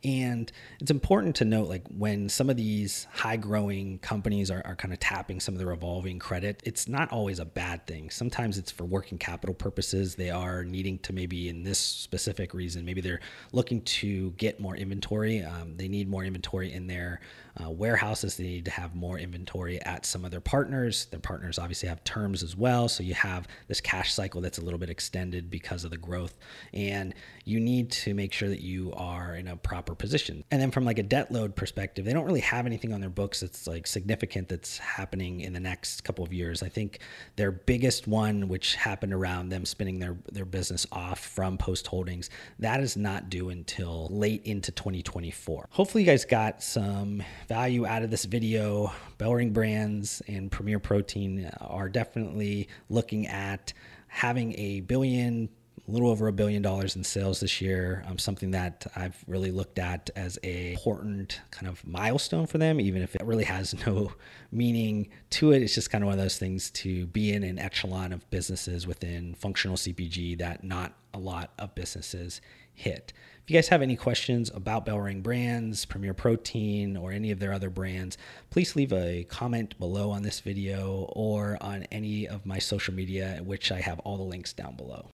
And 0.05 0.53
it's 0.81 0.91
important 0.91 1.37
to 1.37 1.45
note, 1.45 1.69
like 1.69 1.87
when 1.89 2.29
some 2.29 2.51
of 2.51 2.57
these 2.57 3.07
high 3.13 3.37
growing 3.37 3.99
companies 4.01 4.51
are, 4.51 4.63
are 4.67 4.77
kind 4.77 4.93
of 4.93 5.01
tapping 5.01 5.41
some 5.41 5.55
of 5.55 5.59
the 5.59 5.67
revolving 5.67 6.19
credit, 6.19 6.61
it's 6.65 6.87
not 6.87 7.11
always 7.11 7.39
a 7.39 7.45
bad 7.45 7.87
thing. 7.87 8.11
Sometimes 8.11 8.59
it's 8.59 8.71
for 8.71 8.85
working 8.85 9.17
capital 9.17 9.55
purposes. 9.55 10.15
They 10.15 10.31
are 10.31 10.65
needing 10.65 10.99
to 11.01 11.13
maybe 11.13 11.49
in 11.49 11.63
this 11.63 11.79
specific 11.79 12.53
reason, 12.53 12.85
maybe 12.85 13.01
they're 13.01 13.21
looking 13.53 13.81
to 13.83 14.33
get 14.33 14.61
more 14.61 14.77
inventory. 14.77 15.43
Um, 15.43 15.77
they 15.77 15.89
need 15.89 16.09
more 16.09 16.25
inventory 16.25 16.73
in 16.73 16.87
their 16.87 17.21
uh, 17.63 17.71
warehouses. 17.71 18.37
They 18.37 18.45
need 18.45 18.65
to 18.65 18.71
have 18.73 18.95
more 18.95 19.19
inventory 19.19 19.81
at 19.83 20.05
some 20.05 20.25
of 20.25 20.31
their 20.31 20.41
partners. 20.41 21.07
Their 21.07 21.21
partners 21.21 21.59
obviously 21.59 21.89
have 21.89 22.03
terms 22.05 22.43
as 22.43 22.57
well. 22.57 22.64
So 22.89 23.03
you 23.03 23.15
have 23.15 23.47
this 23.69 23.81
cash 23.81 24.13
cycle 24.13 24.41
that's 24.41 24.59
a 24.59 24.63
little 24.63 24.79
bit 24.79 24.91
extended 24.91 25.51
because 25.51 25.85
of 25.85 25.91
the 25.91 25.97
growth. 25.97 26.35
And 26.73 27.15
you 27.45 27.61
need 27.61 27.91
to 27.93 28.15
make 28.15 28.33
sure 28.33 28.49
that 28.49 28.61
you 28.61 28.93
are 28.95 29.37
in 29.37 29.49
a 29.49 29.57
proper 29.57 29.85
proper 29.85 29.95
position. 29.95 30.45
And 30.51 30.63
then 30.63 30.71
from 30.71 30.85
like 30.85 30.99
a 30.99 31.03
debt 31.03 31.33
load 31.33 31.57
perspective, 31.57 32.05
they 32.05 32.13
don't 32.13 32.25
really 32.25 32.41
have 32.41 32.65
anything 32.65 32.93
on 32.93 33.01
their 33.01 33.11
books 33.11 33.41
that's 33.41 33.67
like 33.67 33.89
significant 33.89 34.49
that's 34.49 34.79
happening 34.79 35.41
in 35.41 35.53
the 35.53 35.61
next 35.61 36.05
couple 36.05 36.25
of 36.25 36.33
years. 36.33 36.63
I 36.63 36.69
think 36.69 37.01
their 37.37 37.51
biggest 37.51 38.07
one, 38.07 38.49
which 38.49 38.77
happened 38.77 39.13
around 39.13 39.49
them 39.49 39.65
spinning 39.65 39.99
their 39.99 40.17
their 40.31 40.45
business 40.45 40.87
off 40.93 41.19
from 41.19 41.59
Post 41.59 41.89
Holdings, 41.89 42.31
that 42.61 42.81
is 42.81 42.97
not 42.97 43.31
due 43.31 43.51
until 43.51 44.09
late 44.11 44.45
into 44.45 44.73
2024. 44.73 45.69
Hopefully, 45.71 46.05
you 46.05 46.11
guys 46.11 46.25
got 46.25 46.63
some 46.63 47.23
value 47.49 47.87
out 47.87 48.03
of 48.03 48.11
this 48.11 48.25
video. 48.25 48.93
BellRing 49.19 49.53
Brands 49.53 50.23
and 50.29 50.51
Premier 50.51 50.79
Protein 50.79 51.51
are 51.61 51.89
definitely 51.89 52.54
looking 52.89 53.27
at 53.27 53.73
having 54.09 54.55
a 54.59 54.81
billion 54.81 55.49
a 55.87 55.91
little 55.91 56.09
over 56.09 56.29
a 56.29 56.33
billion 56.33 56.63
dollars 56.63 56.97
in 56.97 57.05
sales 57.05 57.41
this 57.41 57.61
year. 57.61 58.05
Um, 58.07 58.19
something 58.19 58.53
that 58.53 58.87
I've 58.97 59.23
really 59.27 59.51
looked 59.51 59.79
at 59.79 60.09
as 60.17 60.39
a 60.43 60.73
important 60.73 61.41
kind 61.51 61.69
of 61.69 61.87
milestone 61.87 62.47
for 62.47 62.59
them, 62.59 62.81
even 62.81 63.03
if 63.03 63.15
it 63.15 63.23
really 63.23 63.45
has 63.45 63.75
no 63.87 64.13
meaning 64.53 65.11
to 65.31 65.53
it. 65.53 65.63
It's 65.63 65.75
just 65.75 65.91
kind 65.91 66.03
of 66.03 66.07
one 66.07 66.19
of 66.19 66.23
those 66.23 66.39
things 66.39 66.71
to 66.71 67.07
be 67.07 67.33
in 67.33 67.43
an 67.43 67.59
echelon 67.59 68.13
of 68.13 68.29
businesses 68.31 68.87
within 68.87 69.35
functional 69.35 69.77
CPG 69.77 70.39
that 70.39 70.65
not 70.65 70.95
a 71.13 71.19
lot 71.19 71.53
of 71.59 71.75
businesses 71.75 72.41
hit. 72.75 73.13
If 73.43 73.51
you 73.51 73.59
guys 73.59 73.69
have 73.69 73.83
any 73.83 73.95
questions 73.95 74.51
about 74.55 74.87
BellRing 74.87 75.23
Brands, 75.23 75.85
Premier 75.85 76.15
Protein, 76.15 76.97
or 76.97 77.13
any 77.13 77.31
of 77.31 77.41
their 77.41 77.53
other 77.53 77.69
brands, 77.69 78.17
please 78.49 78.75
leave 78.75 78.93
a 78.93 79.25
comment 79.25 79.79
below 79.79 80.11
on 80.11 80.23
this 80.23 80.41
video 80.41 81.11
or 81.13 81.59
on 81.61 81.83
any 81.93 82.27
of 82.27 82.47
my 82.47 82.59
social 82.59 82.95
media, 82.95 83.43
which 83.45 83.71
I 83.71 83.81
have 83.81 83.99
all 84.01 84.17
the 84.17 84.23
links 84.23 84.55
down 84.55 84.77
below. 84.77 85.11